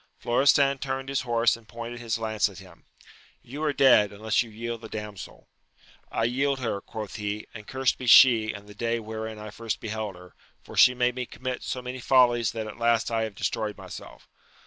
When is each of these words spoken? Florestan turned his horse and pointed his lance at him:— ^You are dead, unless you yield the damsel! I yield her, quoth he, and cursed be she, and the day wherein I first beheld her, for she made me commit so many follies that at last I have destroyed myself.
Florestan 0.17 0.79
turned 0.79 1.09
his 1.09 1.21
horse 1.21 1.55
and 1.55 1.67
pointed 1.67 1.99
his 1.99 2.17
lance 2.17 2.49
at 2.49 2.57
him:— 2.57 2.85
^You 3.45 3.61
are 3.61 3.71
dead, 3.71 4.11
unless 4.11 4.41
you 4.41 4.49
yield 4.49 4.81
the 4.81 4.89
damsel! 4.89 5.47
I 6.11 6.23
yield 6.23 6.57
her, 6.59 6.81
quoth 6.81 7.17
he, 7.17 7.45
and 7.53 7.67
cursed 7.67 7.99
be 7.99 8.07
she, 8.07 8.51
and 8.51 8.65
the 8.67 8.73
day 8.73 8.99
wherein 8.99 9.37
I 9.37 9.51
first 9.51 9.79
beheld 9.79 10.15
her, 10.15 10.33
for 10.63 10.75
she 10.75 10.95
made 10.95 11.13
me 11.13 11.27
commit 11.27 11.61
so 11.61 11.83
many 11.83 11.99
follies 11.99 12.49
that 12.53 12.65
at 12.65 12.79
last 12.79 13.11
I 13.11 13.25
have 13.25 13.35
destroyed 13.35 13.77
myself. 13.77 14.27